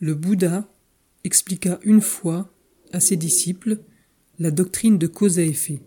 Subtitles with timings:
[0.00, 0.72] Le Bouddha
[1.24, 2.54] expliqua une fois
[2.92, 3.80] à ses disciples
[4.38, 5.80] la doctrine de cause à effet,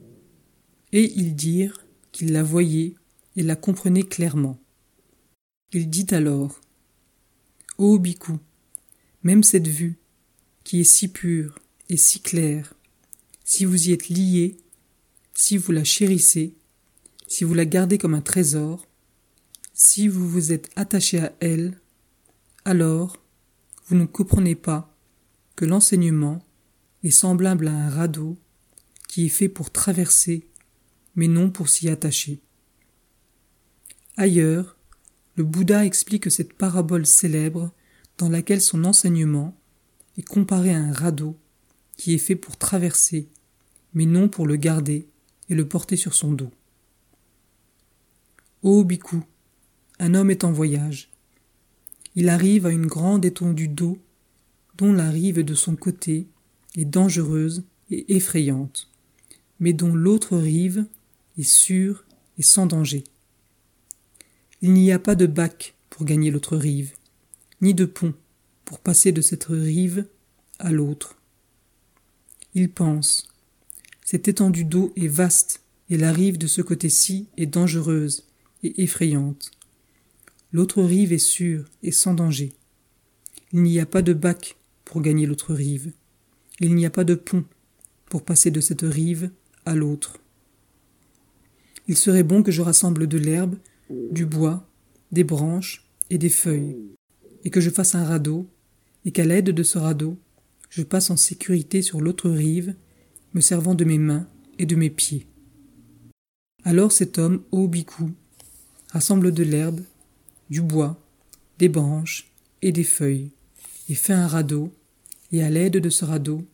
[0.92, 2.96] et ils dirent qu'ils la voyaient
[3.38, 4.60] et la comprenaient clairement.
[5.72, 6.60] Il dit alors
[7.78, 8.34] Ô Bhikkhu,
[9.24, 9.98] même cette vue,
[10.66, 12.74] qui est si pure et si claire,
[13.46, 14.58] si vous y êtes lié,
[15.34, 16.56] si vous la chérissez,
[17.28, 18.86] si vous la gardez comme un trésor,
[19.74, 21.80] si vous vous êtes attaché à elle,
[22.66, 23.21] alors
[23.92, 24.96] vous ne comprenez pas
[25.58, 26.42] que l'enseignement
[27.04, 28.38] est semblable à un radeau
[29.10, 30.48] qui est fait pour traverser,
[31.16, 32.42] mais non pour s'y attacher.
[34.16, 34.78] Ailleurs,
[35.36, 37.74] le Bouddha explique cette parabole célèbre
[38.18, 39.60] dans laquelle son enseignement
[40.18, 41.38] est comparé à un radeau
[41.98, 43.28] qui est fait pour traverser,
[43.94, 45.10] mais non pour le garder
[45.50, 46.52] et le porter sur son dos.
[48.64, 49.18] Ô Bhikkhu,
[50.00, 51.11] un homme est en voyage.
[52.16, 53.98] Il arrive à une grande étendue d'eau
[54.78, 56.28] dont la rive de son côté
[56.76, 58.90] est dangereuse et effrayante,
[59.60, 60.86] mais dont l'autre rive
[61.38, 62.04] est sûre
[62.38, 63.04] et sans danger.
[64.62, 66.94] Il n'y a pas de bac pour gagner l'autre rive,
[67.62, 68.14] ni de pont
[68.66, 70.06] pour passer de cette rive
[70.60, 71.18] à l'autre.
[72.54, 73.28] Il pense.
[74.06, 78.28] Cette étendue d'eau est vaste et la rive de ce côté-ci est dangereuse
[78.64, 79.52] et effrayante.
[80.54, 82.54] L'autre rive est sûre et sans danger.
[83.54, 85.92] Il n'y a pas de bac pour gagner l'autre rive.
[86.60, 87.46] Il n'y a pas de pont
[88.10, 89.32] pour passer de cette rive
[89.66, 90.20] à l'autre.
[91.88, 93.56] Il serait bon que je rassemble de l'herbe
[93.90, 94.68] du bois,
[95.12, 96.78] des branches et des feuilles,
[97.44, 98.48] et que je fasse un radeau,
[99.06, 100.18] et qu'à l'aide de ce radeau,
[100.70, 102.76] je passe en sécurité sur l'autre rive,
[103.34, 104.28] me servant de mes mains
[104.60, 105.28] et de mes pieds.
[106.64, 108.14] Alors cet homme, ô bhikkhu,
[108.90, 109.82] rassemble de l'herbe,
[110.52, 111.02] du bois,
[111.60, 112.30] des branches
[112.62, 113.32] et des feuilles,
[113.88, 114.70] et fait un radeau,
[115.32, 116.46] et à l'aide de ce radeau,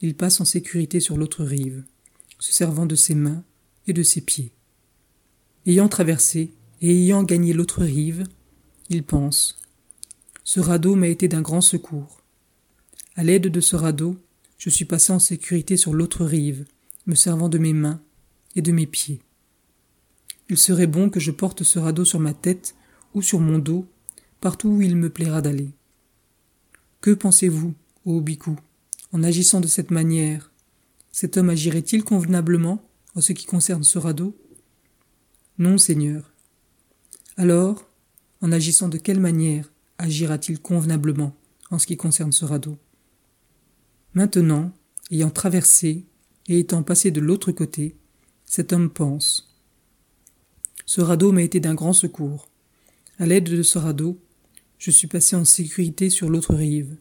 [0.00, 1.82] il passe en sécurité sur l'autre rive,
[2.38, 3.42] se servant de ses mains
[3.88, 4.52] et de ses pieds.
[5.66, 8.24] Ayant traversé, et ayant gagné l'autre rive,
[8.88, 9.58] il pense
[10.44, 12.22] Ce radeau m'a été d'un grand secours.
[13.16, 14.16] À l'aide de ce radeau,
[14.58, 16.66] je suis passé en sécurité sur l'autre rive,
[17.06, 18.00] me servant de mes mains
[18.54, 19.20] et de mes pieds.
[20.48, 22.76] Il serait bon que je porte ce radeau sur ma tête
[23.14, 23.86] ou sur mon dos,
[24.40, 25.70] partout où il me plaira d'aller.
[27.00, 28.52] Que pensez-vous, ô Bhikkhu,
[29.12, 30.52] en agissant de cette manière?
[31.12, 32.82] Cet homme agirait-il convenablement
[33.14, 34.36] en ce qui concerne ce radeau?
[35.58, 36.30] Non, Seigneur,
[37.40, 37.88] alors,
[38.42, 41.34] en agissant de quelle manière agira-t-il convenablement
[41.70, 42.76] en ce qui concerne ce radeau?
[44.12, 44.72] Maintenant,
[45.10, 46.04] ayant traversé
[46.48, 47.96] et étant passé de l'autre côté,
[48.44, 49.56] cet homme pense.
[50.84, 52.49] Ce radeau m'a été d'un grand secours.
[53.20, 54.18] À l'aide de ce radeau,
[54.78, 56.96] je suis passé en sécurité sur l'autre rive,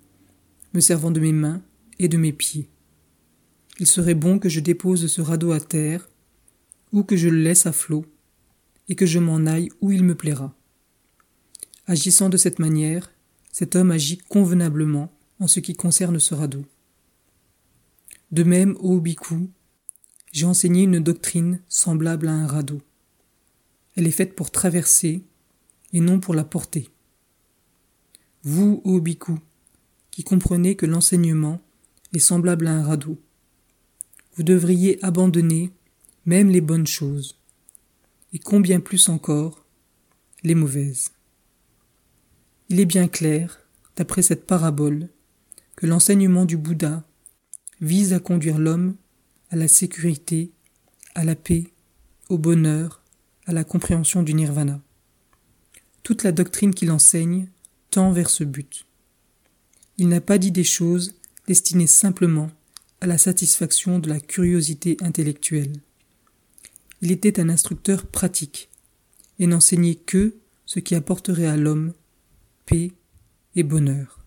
[0.74, 1.62] me servant de mes mains
[1.98, 2.68] et de mes pieds.
[3.80, 6.10] Il serait bon que je dépose ce radeau à terre,
[6.92, 8.06] ou que je le laisse à flot,
[8.90, 10.54] et que je m'en aille où il me plaira.
[11.88, 13.14] Agissant de cette manière,
[13.54, 16.66] cet homme agit convenablement en ce qui concerne ce radeau.
[18.34, 19.48] De même, ô Bhikkhu,
[20.34, 22.82] j'ai enseigné une doctrine semblable à un radeau.
[23.96, 25.24] Elle est faite pour traverser
[25.94, 26.90] et non pour la porter.
[28.44, 29.34] Vous, ô Bhikkhu,
[30.12, 31.62] qui comprenez que l'enseignement
[32.14, 33.20] est semblable à un radeau,
[34.36, 35.72] vous devriez abandonner
[36.26, 37.38] même les bonnes choses
[38.34, 39.66] et combien plus encore
[40.44, 41.12] les mauvaises.
[42.70, 43.60] Il est bien clair,
[43.96, 45.10] d'après cette parabole,
[45.76, 47.04] que l'enseignement du Bouddha
[47.82, 48.96] vise à conduire l'homme
[49.50, 50.52] à la sécurité,
[51.16, 51.72] à la paix,
[52.30, 53.02] au bonheur,
[53.46, 54.82] à la compréhension du nirvana.
[56.04, 57.48] Toute la doctrine qu'il enseigne
[57.92, 58.86] tend vers ce but.
[59.98, 61.16] Il n'a pas dit des choses
[61.48, 62.52] destinées simplement
[63.02, 65.74] à la satisfaction de la curiosité intellectuelle.
[67.02, 68.70] Il était un instructeur pratique,
[69.40, 71.94] et n'enseignait que ce qui apporterait à l'homme
[72.66, 72.92] paix
[73.56, 74.19] et bonheur.